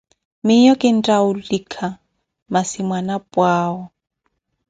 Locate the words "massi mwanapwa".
2.51-3.47